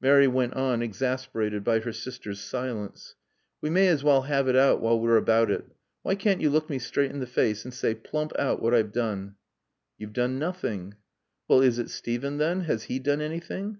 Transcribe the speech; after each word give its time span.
Mary 0.00 0.28
went 0.28 0.54
on, 0.54 0.80
exasperated 0.80 1.64
by 1.64 1.80
her 1.80 1.92
sister's 1.92 2.40
silence. 2.40 3.16
"We 3.60 3.68
may 3.68 3.88
as 3.88 4.04
well 4.04 4.22
have 4.22 4.46
it 4.46 4.54
out 4.54 4.80
while 4.80 5.00
we're 5.00 5.16
about 5.16 5.50
it. 5.50 5.66
Why 6.02 6.14
can't 6.14 6.40
you 6.40 6.50
look 6.50 6.70
me 6.70 6.78
straight 6.78 7.10
in 7.10 7.18
the 7.18 7.26
face 7.26 7.64
and 7.64 7.74
say 7.74 7.96
plump 7.96 8.30
out 8.38 8.62
what 8.62 8.72
I've 8.74 8.92
done?" 8.92 9.34
"You've 9.98 10.12
done 10.12 10.38
nothing." 10.38 10.94
"Well, 11.48 11.62
is 11.62 11.80
it 11.80 11.90
Steven, 11.90 12.38
then? 12.38 12.60
Has 12.60 12.84
he 12.84 13.00
done 13.00 13.20
anything?" 13.20 13.78